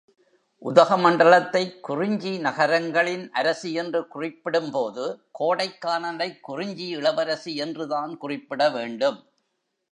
[0.61, 5.19] உதகமண்டலத்தைக் குறிஞ்சி நகரங்களின் அரசி என்று குறிப்பிடும்போது,
[5.39, 9.23] கோடைக்கானலைக் குறிஞ்சி இளவரசி என்றுதான் குறிப்பிட வேண்டும்.